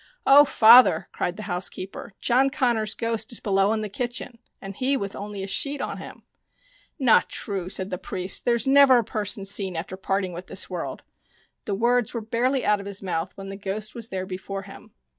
"Oh, 0.39 0.45
father," 0.45 1.09
cried 1.11 1.35
the 1.37 1.43
housekeeper," 1.43 2.13
John 2.27 2.49
Connors' 2.49 2.95
ghost 2.95 3.31
is 3.31 3.39
below 3.39 3.71
in 3.71 3.81
the 3.81 3.87
kitchen, 3.87 4.39
and 4.59 4.75
he 4.75 4.97
with 4.97 5.15
only 5.15 5.43
a 5.43 5.47
sheet 5.47 5.79
on 5.79 5.97
him!"" 5.97 6.23
Not 6.99 7.29
true," 7.29 7.69
said 7.69 7.91
the 7.91 7.99
priest." 7.99 8.43
There 8.45 8.55
is 8.55 8.65
never 8.65 8.97
a 8.97 9.03
person 9.03 9.45
seen 9.45 9.75
after 9.75 9.95
parting 9.97 10.33
with 10.33 10.47
this 10.47 10.71
world." 10.71 11.03
The 11.65 11.75
words 11.75 12.15
were 12.15 12.21
barely 12.21 12.65
out 12.65 12.79
of 12.79 12.87
his 12.87 13.03
mouth 13.03 13.37
when 13.37 13.49
the 13.49 13.55
ghost 13.55 13.93
was 13.93 14.09
there 14.09 14.25
before 14.25 14.63
him. 14.63 14.89